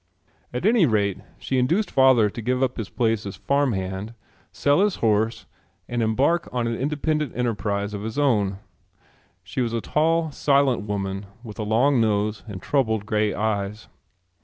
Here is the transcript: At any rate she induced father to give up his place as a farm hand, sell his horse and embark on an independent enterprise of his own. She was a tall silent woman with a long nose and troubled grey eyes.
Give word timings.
At 0.51 0.65
any 0.65 0.87
rate 0.87 1.19
she 1.37 1.59
induced 1.59 1.91
father 1.91 2.27
to 2.27 2.41
give 2.41 2.63
up 2.63 2.77
his 2.77 2.89
place 2.89 3.23
as 3.27 3.37
a 3.37 3.39
farm 3.39 3.73
hand, 3.73 4.15
sell 4.51 4.81
his 4.81 4.95
horse 4.95 5.45
and 5.87 6.01
embark 6.01 6.49
on 6.51 6.65
an 6.65 6.75
independent 6.75 7.35
enterprise 7.37 7.93
of 7.93 8.01
his 8.01 8.17
own. 8.17 8.57
She 9.43 9.61
was 9.61 9.73
a 9.73 9.79
tall 9.81 10.31
silent 10.31 10.87
woman 10.87 11.27
with 11.43 11.59
a 11.59 11.63
long 11.63 12.01
nose 12.01 12.41
and 12.47 12.59
troubled 12.63 13.05
grey 13.05 13.31
eyes. 13.35 13.89